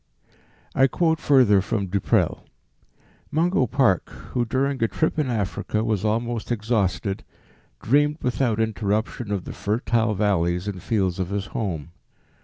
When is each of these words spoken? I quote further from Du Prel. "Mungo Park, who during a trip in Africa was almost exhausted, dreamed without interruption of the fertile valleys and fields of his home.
I 0.73 0.87
quote 0.87 1.19
further 1.19 1.61
from 1.61 1.85
Du 1.85 1.99
Prel. 1.99 2.39
"Mungo 3.29 3.67
Park, 3.67 4.09
who 4.33 4.45
during 4.45 4.81
a 4.81 4.87
trip 4.87 5.19
in 5.19 5.27
Africa 5.29 5.83
was 5.83 6.03
almost 6.03 6.51
exhausted, 6.51 7.23
dreamed 7.83 8.17
without 8.23 8.59
interruption 8.59 9.31
of 9.31 9.43
the 9.45 9.53
fertile 9.53 10.15
valleys 10.15 10.67
and 10.67 10.81
fields 10.81 11.19
of 11.19 11.29
his 11.29 11.45
home. 11.53 11.91